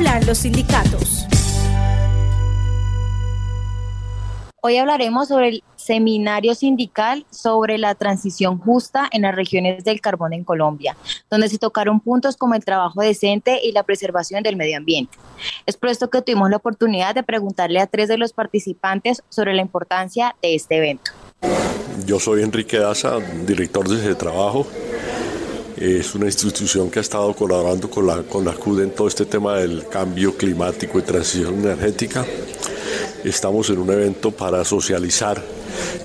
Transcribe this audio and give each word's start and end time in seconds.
Hablan 0.00 0.26
los 0.26 0.38
sindicatos. 0.38 1.26
Hoy 4.62 4.78
hablaremos 4.78 5.28
sobre 5.28 5.48
el 5.48 5.64
seminario 5.76 6.54
sindical 6.54 7.26
sobre 7.28 7.76
la 7.76 7.94
transición 7.94 8.56
justa 8.56 9.10
en 9.12 9.20
las 9.20 9.34
regiones 9.34 9.84
del 9.84 10.00
carbón 10.00 10.32
en 10.32 10.42
Colombia, 10.42 10.96
donde 11.30 11.50
se 11.50 11.58
tocaron 11.58 12.00
puntos 12.00 12.38
como 12.38 12.54
el 12.54 12.64
trabajo 12.64 13.02
decente 13.02 13.60
y 13.62 13.72
la 13.72 13.82
preservación 13.82 14.42
del 14.42 14.56
medio 14.56 14.78
ambiente. 14.78 15.18
Es 15.66 15.76
por 15.76 15.90
esto 15.90 16.08
que 16.08 16.22
tuvimos 16.22 16.48
la 16.48 16.56
oportunidad 16.56 17.14
de 17.14 17.22
preguntarle 17.22 17.78
a 17.80 17.86
tres 17.86 18.08
de 18.08 18.16
los 18.16 18.32
participantes 18.32 19.22
sobre 19.28 19.52
la 19.52 19.60
importancia 19.60 20.34
de 20.40 20.54
este 20.54 20.78
evento. 20.78 21.10
Yo 22.06 22.18
soy 22.18 22.42
Enrique 22.42 22.78
Daza, 22.78 23.18
director 23.44 23.86
de 23.86 23.96
ese 23.96 24.14
trabajo. 24.14 24.66
Es 25.80 26.14
una 26.14 26.26
institución 26.26 26.90
que 26.90 26.98
ha 26.98 27.02
estado 27.02 27.32
colaborando 27.32 27.88
con 27.88 28.06
la, 28.06 28.22
con 28.24 28.44
la 28.44 28.52
en 28.52 28.90
todo 28.90 29.08
este 29.08 29.24
tema 29.24 29.56
del 29.56 29.86
cambio 29.88 30.36
climático 30.36 30.98
y 30.98 31.02
transición 31.02 31.54
energética. 31.60 32.22
Estamos 33.24 33.70
en 33.70 33.78
un 33.78 33.90
evento 33.90 34.30
para 34.30 34.62
socializar 34.62 35.42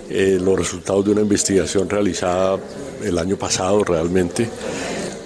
eh, 0.09 0.38
los 0.41 0.57
resultados 0.57 1.03
de 1.03 1.11
una 1.11 1.21
investigación 1.21 1.89
realizada 1.89 2.57
el 3.03 3.17
año 3.17 3.35
pasado 3.35 3.84
realmente. 3.84 4.49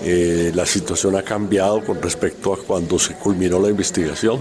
Eh, 0.03 0.51
la 0.55 0.65
situación 0.65 1.15
ha 1.15 1.21
cambiado 1.21 1.85
con 1.85 2.01
respecto 2.01 2.51
a 2.51 2.57
cuando 2.57 2.97
se 2.97 3.13
culminó 3.13 3.59
la 3.59 3.69
investigación. 3.69 4.39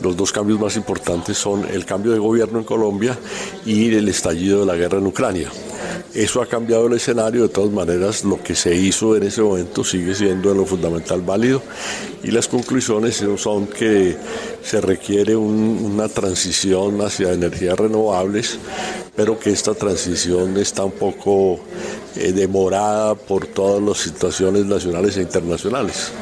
Los 0.00 0.16
dos 0.16 0.32
cambios 0.32 0.58
más 0.58 0.74
importantes 0.76 1.36
son 1.36 1.68
el 1.68 1.84
cambio 1.84 2.12
de 2.12 2.18
gobierno 2.18 2.60
en 2.60 2.64
Colombia 2.64 3.18
y 3.66 3.94
el 3.94 4.08
estallido 4.08 4.60
de 4.60 4.66
la 4.66 4.74
guerra 4.74 4.96
en 4.96 5.06
Ucrania. 5.06 5.50
Eso 6.14 6.42
ha 6.42 6.46
cambiado 6.46 6.88
el 6.88 6.92
escenario, 6.92 7.42
de 7.42 7.48
todas 7.48 7.70
maneras 7.70 8.22
lo 8.24 8.42
que 8.42 8.54
se 8.54 8.74
hizo 8.74 9.16
en 9.16 9.22
ese 9.22 9.40
momento 9.40 9.82
sigue 9.82 10.14
siendo 10.14 10.50
en 10.50 10.58
lo 10.58 10.66
fundamental 10.66 11.22
válido 11.22 11.62
y 12.22 12.30
las 12.30 12.48
conclusiones 12.48 13.24
son 13.38 13.66
que 13.66 14.16
se 14.62 14.82
requiere 14.82 15.34
una 15.34 16.10
transición 16.10 17.00
hacia 17.00 17.32
energías 17.32 17.78
renovables, 17.78 18.58
pero 19.16 19.38
que 19.38 19.50
esta 19.50 19.72
transición 19.74 20.58
está 20.58 20.84
un 20.84 20.92
poco 20.92 21.60
eh, 22.16 22.32
demorada 22.32 23.14
por 23.14 23.46
todas 23.46 23.82
las 23.82 23.96
situaciones 23.96 24.66
nacionales 24.66 25.16
e 25.16 25.22
internacionales. 25.22 26.12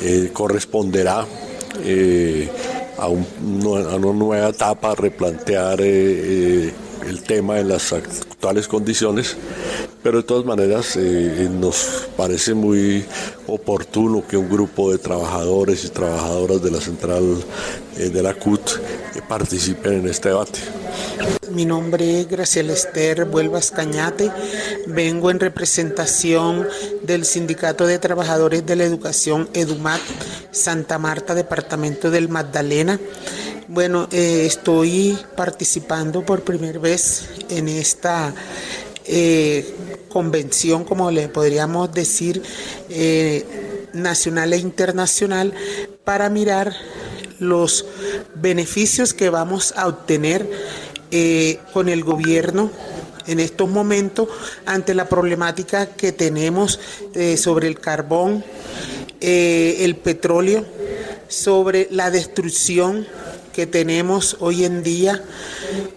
Eh, 0.00 0.30
corresponderá 0.32 1.26
eh, 1.84 2.48
a, 2.96 3.08
una 3.08 3.98
nueva 3.98 4.48
etapa 4.48 4.94
replantear 4.94 5.80
el 7.06 7.22
tema 7.22 7.58
en 7.58 7.68
las 7.68 7.92
actuales 7.92 8.68
condiciones, 8.68 9.36
pero 10.02 10.18
de 10.18 10.24
todas 10.24 10.44
maneras 10.44 10.96
eh, 10.96 11.48
nos 11.50 12.08
parece 12.16 12.54
muy 12.54 13.04
oportuno 13.46 14.26
que 14.26 14.36
un 14.36 14.48
grupo 14.48 14.92
de 14.92 14.98
trabajadores 14.98 15.84
y 15.84 15.88
trabajadoras 15.90 16.62
de 16.62 16.70
la 16.70 16.80
central 16.80 17.44
eh, 17.96 18.08
de 18.08 18.22
la 18.22 18.34
CUT 18.34 18.60
eh, 19.14 19.22
participen 19.28 19.94
en 19.94 20.08
este 20.08 20.30
debate. 20.30 20.60
Mi 21.50 21.64
nombre 21.66 22.20
es 22.20 22.28
Graciela 22.28 22.72
Esther 22.72 23.26
Vuelvas 23.26 23.70
Cañate. 23.70 24.30
Vengo 24.86 25.30
en 25.30 25.38
representación 25.38 26.66
del 27.02 27.24
Sindicato 27.24 27.86
de 27.86 27.98
Trabajadores 27.98 28.64
de 28.64 28.76
la 28.76 28.84
Educación 28.84 29.48
EDUMAT 29.52 30.00
Santa 30.50 30.98
Marta, 30.98 31.34
Departamento 31.34 32.10
del 32.10 32.28
Magdalena. 32.28 32.98
Bueno, 33.68 34.08
eh, 34.10 34.44
estoy 34.44 35.16
participando 35.36 36.26
por 36.26 36.42
primera 36.42 36.80
vez 36.80 37.28
en 37.48 37.68
esta 37.68 38.34
eh, 39.04 39.74
convención, 40.08 40.84
como 40.84 41.10
le 41.12 41.28
podríamos 41.28 41.92
decir, 41.92 42.42
eh, 42.88 43.88
nacional 43.92 44.52
e 44.52 44.56
internacional, 44.56 45.54
para 46.02 46.28
mirar 46.28 46.74
los 47.38 47.86
beneficios 48.34 49.14
que 49.14 49.30
vamos 49.30 49.72
a 49.76 49.86
obtener 49.86 50.48
con 51.74 51.88
el 51.90 52.04
gobierno 52.04 52.70
en 53.26 53.38
estos 53.38 53.68
momentos 53.68 54.28
ante 54.64 54.94
la 54.94 55.08
problemática 55.08 55.86
que 55.86 56.10
tenemos 56.12 56.80
sobre 57.36 57.68
el 57.68 57.78
carbón, 57.78 58.42
el 59.20 59.96
petróleo, 59.96 60.64
sobre 61.28 61.88
la 61.90 62.10
destrucción 62.10 63.06
que 63.52 63.66
tenemos 63.66 64.36
hoy 64.40 64.64
en 64.64 64.82
día. 64.82 65.22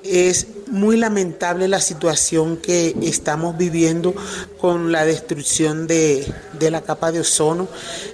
Es 0.03 0.47
muy 0.67 0.97
lamentable 0.97 1.67
la 1.67 1.79
situación 1.79 2.57
que 2.57 2.95
estamos 3.01 3.57
viviendo 3.57 4.13
con 4.59 4.91
la 4.91 5.05
destrucción 5.05 5.87
de, 5.87 6.31
la 6.59 6.81
capa 6.81 7.11
de 7.11 7.21
ozono. 7.21 7.67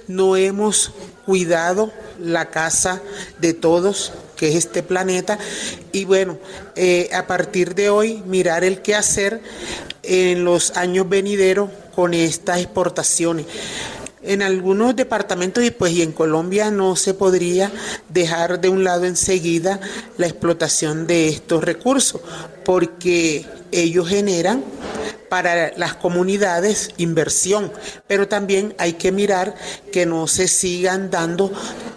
No 0.08 0.36
hemos 0.36 0.92
cuidado 1.26 1.92
la 2.20 2.50
casa 2.50 3.02
de 3.40 3.54
todos 3.54 4.12
que 4.36 4.48
es 4.48 4.56
este 4.56 4.82
planeta 4.82 5.38
y 5.92 6.04
bueno, 6.04 6.36
eh, 6.74 7.08
a 7.14 7.28
partir 7.28 7.76
de 7.76 7.90
hoy 7.90 8.24
mirar 8.26 8.64
el 8.64 8.82
qué 8.82 8.96
hacer 8.96 9.40
en 10.02 10.44
los 10.44 10.72
años 10.76 11.08
venideros 11.08 11.70
con 11.94 12.12
estas 12.12 12.58
exportaciones 12.58 13.46
en 14.22 14.42
algunos 14.42 14.94
departamentos 14.96 15.64
y 15.64 15.70
pues 15.70 15.92
y 15.92 16.02
en 16.02 16.12
Colombia 16.12 16.70
no 16.70 16.96
se 16.96 17.14
podría 17.14 17.70
dejar 18.08 18.60
de 18.60 18.68
un 18.68 18.84
lado 18.84 19.04
enseguida 19.04 19.80
la 20.18 20.26
explotación 20.26 21.06
de 21.06 21.28
estos 21.28 21.64
recursos 21.64 22.20
porque 22.64 23.46
ellos 23.72 24.08
generan 24.08 24.62
para 25.28 25.72
las 25.78 25.94
comunidades 25.94 26.90
inversión, 26.98 27.72
pero 28.06 28.28
también 28.28 28.74
hay 28.78 28.94
que 28.94 29.12
mirar 29.12 29.54
que 29.90 30.04
no 30.04 30.28
se 30.28 30.46
sigan 30.46 31.10
dando 31.10 31.50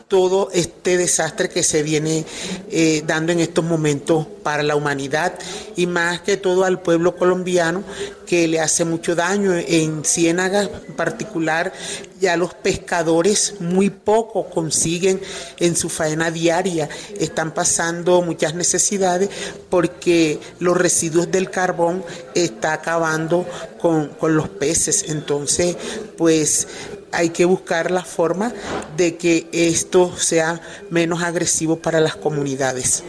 todo 0.08 0.50
este 0.54 0.98
desastre 0.98 1.50
que 1.50 1.64
se 1.64 1.82
viene 1.82 2.26
eh, 2.70 3.04
dando 3.08 3.32
en 3.32 3.40
estos 3.40 3.66
momentos 3.66 4.28
para 4.44 4.62
la 4.62 4.76
humanidad 4.76 5.34
y 5.76 5.88
más 5.88 6.22
que 6.22 6.38
todo 6.38 6.64
al 6.64 6.80
pueblo 6.80 7.16
colombiano 7.16 7.84
que 8.28 8.48
le 8.48 8.60
hace 8.60 8.86
mucho 8.86 9.16
daño. 9.16 9.54
En 9.56 10.06
Ciénaga 10.06 10.62
en 10.64 10.94
particular 10.96 11.74
ya 12.20 12.38
los 12.38 12.54
pescadores 12.54 13.56
muy 13.60 13.90
poco 13.90 14.50
consiguen 14.50 15.20
en 15.60 15.76
su 15.76 15.90
faena 15.90 16.30
diaria, 16.30 16.88
están 17.20 17.54
pasando 17.54 18.22
muchas 18.22 18.54
necesidades 18.54 19.30
porque 19.70 20.40
los 20.60 20.78
residuos 20.78 21.32
del 21.32 21.50
carbón 21.50 22.04
está 22.36 22.74
acabando 22.74 23.46
con, 23.80 24.10
con 24.10 24.36
los 24.36 24.50
peces. 24.50 25.06
Entonces, 25.10 25.76
pues 26.18 26.68
hay 27.16 27.30
que 27.30 27.46
buscar 27.46 27.92
la 27.92 28.04
forma 28.04 28.54
de 28.98 29.16
que 29.16 29.48
esto 29.52 30.16
sea 30.18 30.62
menos 30.90 31.24
agresivo 31.24 31.78
para 31.78 32.00
las 32.00 32.16
comunidades. 32.16 33.04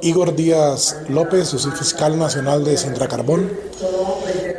Igor 0.00 0.36
Díaz 0.36 0.96
López, 1.08 1.52
yo 1.52 1.58
soy 1.58 1.72
fiscal 1.72 2.18
nacional 2.18 2.64
de 2.64 2.76
Centra 2.76 3.08
Carbón. 3.08 3.50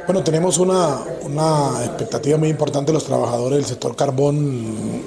Bueno, 0.06 0.24
tenemos 0.24 0.58
una, 0.58 1.00
una, 1.22 1.86
expectativa 1.86 2.38
muy 2.38 2.50
importante 2.50 2.92
de 2.92 2.96
los 2.96 3.06
trabajadores 3.06 3.60
del 3.60 3.66
sector 3.66 3.96
carbón 3.96 5.04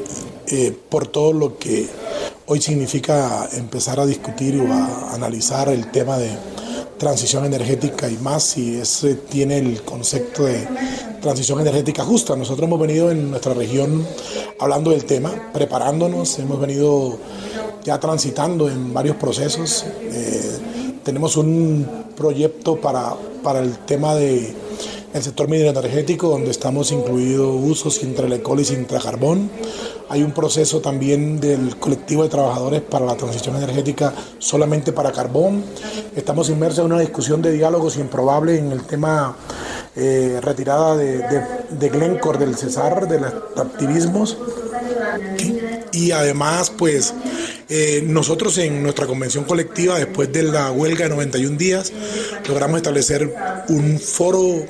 eh, 0.47 0.75
por 0.89 1.07
todo 1.09 1.33
lo 1.33 1.59
que 1.59 1.89
hoy 2.47 2.63
significa 2.63 3.49
empezar 3.53 4.01
a 4.01 4.07
discutir 4.07 4.59
o 4.61 4.73
a 4.73 5.15
analizar 5.15 5.69
el 5.69 5.91
tema 5.91 6.17
de 6.17 6.31
transición 6.99 7.45
energética 7.45 8.09
y 8.09 8.17
más 8.19 8.45
si 8.45 8.79
ese 8.81 9.15
tiene 9.15 9.59
el 9.59 9.83
concepto 9.83 10.45
de 10.45 10.67
transición 11.25 11.59
energética 11.59 12.05
justa. 12.05 12.37
Nosotros 12.37 12.69
hemos 12.69 12.79
venido 12.79 13.11
en 13.11 13.31
nuestra 13.31 13.55
región 13.55 14.07
hablando 14.59 14.91
del 14.91 15.07
tema, 15.07 15.33
preparándonos, 15.55 16.39
hemos 16.39 16.61
venido 16.61 17.19
ya 17.83 17.99
transitando 17.99 18.69
en 18.69 18.93
varios 18.93 19.17
procesos. 19.17 19.87
Eh, 20.03 20.59
tenemos 21.03 21.39
un 21.39 21.87
proyecto 22.15 22.77
para, 22.77 23.15
para 23.43 23.61
el 23.61 23.79
tema 23.79 24.15
de 24.15 24.55
el 25.15 25.23
sector 25.23 25.49
minero 25.49 25.71
energético, 25.71 26.29
donde 26.29 26.51
estamos 26.51 26.91
incluidos 26.91 27.55
usos 27.63 28.03
entre 28.03 28.27
y 28.27 28.75
intracarbón. 28.75 29.49
Hay 30.09 30.25
un 30.25 30.33
proceso 30.33 30.81
también 30.81 31.39
del 31.39 31.77
colectivo 31.77 32.25
de 32.25 32.29
trabajadores 32.29 32.83
para 32.83 33.07
la 33.07 33.15
transición 33.15 33.55
energética 33.57 34.13
solamente 34.41 34.93
para 34.93 35.13
carbón. 35.13 35.65
Estamos 36.17 36.51
inmersos 36.51 36.81
en 36.81 36.93
una 36.93 37.01
discusión 37.01 37.41
de 37.43 37.53
diálogos 37.53 37.97
improbables 37.97 38.59
en 38.59 38.73
el 38.73 38.83
tema 38.87 39.37
eh, 39.95 40.41
retirada 40.43 40.97
de, 40.97 41.23
de, 41.71 41.89
Glencore 41.89 42.39
del 42.41 42.57
Cesar, 42.57 43.07
de 43.07 43.21
los 43.21 43.33
activismos. 43.57 44.37
Y 45.93 46.11
además, 46.11 46.73
pues 46.77 47.15
eh, 47.69 48.03
nosotros 48.05 48.59
en 48.59 48.83
nuestra 48.83 49.07
convención 49.07 49.45
colectiva, 49.45 49.97
después 49.97 50.33
de 50.33 50.43
la 50.43 50.71
huelga 50.73 51.05
de 51.05 51.11
91 51.11 51.57
días, 51.57 51.93
logramos 52.49 52.79
establecer 52.79 53.33
un 53.69 53.99
foro 53.99 54.65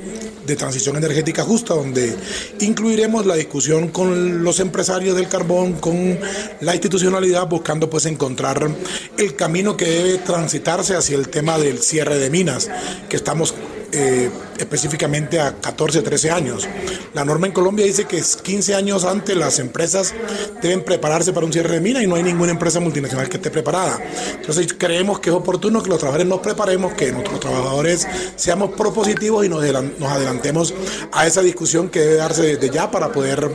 de 0.47 0.57
transición 0.57 0.97
energética 0.97 1.43
justa, 1.43 1.75
donde 1.75 2.17
incluiremos 2.61 3.27
la 3.27 3.35
discusión 3.35 3.89
con 3.89 4.45
los 4.45 4.61
empresarios 4.61 5.17
del 5.17 5.29
carbón, 5.29 5.75
con 5.75 6.19
la 6.61 6.75
institucionalidad, 6.75 7.49
buscando 7.49 7.89
pues 7.89 8.07
encontrar 8.07 8.69
el 9.17 9.37
camino 9.37 9.77
que 9.77 9.87
debe 9.87 10.19
transitarse 10.19 10.97
hacia 10.97 11.17
el 11.17 11.29
tema 11.29 11.59
del 11.59 11.81
cierre 11.81 12.19
de 12.19 12.31
minas, 12.31 12.71
que 13.09 13.17
estamos 13.17 13.55
eh, 13.95 14.31
específicamente 14.59 15.41
a 15.41 15.53
14, 15.53 16.03
13 16.03 16.31
años. 16.31 16.69
La 17.13 17.25
norma 17.25 17.47
en 17.47 17.53
Colombia 17.53 17.85
dice 17.85 18.05
que 18.05 18.21
15 18.21 18.75
años 18.75 19.05
antes 19.05 19.37
las 19.37 19.59
empresas 19.59 20.15
deben 20.63 20.85
prepararse 20.85 21.33
para 21.33 21.47
un 21.47 21.53
cierre 21.53 21.75
de 21.75 21.81
mina 21.81 22.03
y 22.03 22.07
no 22.07 22.17
hay 22.17 22.23
ninguna 22.23 22.53
empresa 22.53 22.81
multinacional 22.81 23.29
que 23.29 23.37
esté 23.37 23.51
preparada. 23.51 23.99
Entonces 24.35 24.75
creemos 24.77 25.21
que 25.21 25.31
es 25.31 25.37
oportuno 25.37 25.83
que 25.83 25.89
los 25.89 25.99
trabajadores 25.99 26.27
nos 26.29 26.41
preparemos, 26.41 26.95
que 26.95 27.13
nuestros 27.13 27.41
trabajadores 27.41 28.07
seamos 28.37 28.73
propositivos 28.73 29.45
y 29.45 29.49
nos 29.49 29.63
adelantemos 29.63 30.75
a 31.13 31.27
esa 31.27 31.43
discusión 31.43 31.89
que 31.89 32.01
debe 32.01 32.17
darse 32.17 32.43
desde 32.43 32.71
ya 32.71 32.91
para 32.91 33.13
poder 33.13 33.49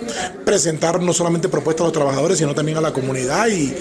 presentar 0.45 1.01
no 1.01 1.13
solamente 1.13 1.49
propuestas 1.49 1.81
a 1.81 1.85
los 1.85 1.93
trabajadores, 1.93 2.37
sino 2.37 2.55
también 2.55 2.77
a 2.77 2.81
la 2.81 2.93
comunidad 2.93 3.47
y 3.47 3.73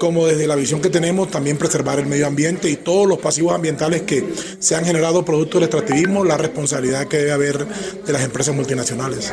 como 0.00 0.26
desde 0.26 0.46
la 0.46 0.56
visión 0.56 0.80
que 0.80 0.88
tenemos 0.88 1.30
también 1.30 1.58
preservar 1.58 2.00
el 2.00 2.06
medio 2.06 2.26
ambiente 2.26 2.70
y 2.70 2.76
todos 2.76 3.06
los 3.06 3.18
pasivos 3.18 3.54
ambientales 3.54 4.02
que 4.02 4.24
se 4.58 4.74
han 4.74 4.84
generado 4.84 5.24
producto 5.26 5.58
del 5.58 5.64
extractivismo, 5.64 6.24
la 6.24 6.38
responsabilidad 6.38 7.06
que 7.06 7.18
debe 7.18 7.32
haber 7.32 7.66
de 7.66 8.12
las 8.12 8.22
empresas 8.22 8.54
multinacionales. 8.56 9.30